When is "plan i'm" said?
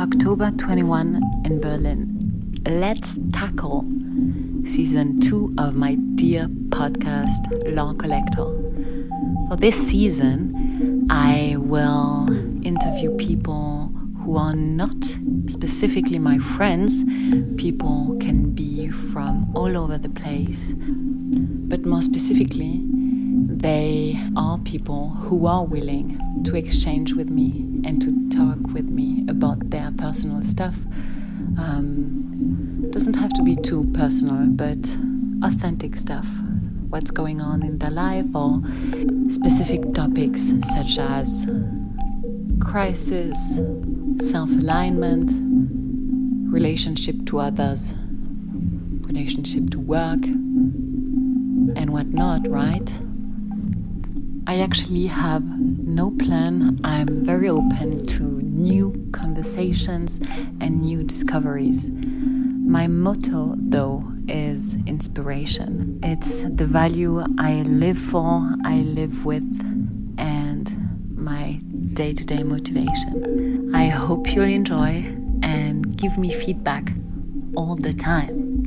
56.10-57.24